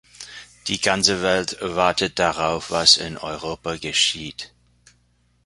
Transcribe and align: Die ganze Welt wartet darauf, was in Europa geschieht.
Die 0.65 0.81
ganze 0.81 1.21
Welt 1.21 1.59
wartet 1.61 2.17
darauf, 2.17 2.71
was 2.71 2.97
in 2.97 3.17
Europa 3.19 3.75
geschieht. 3.77 4.51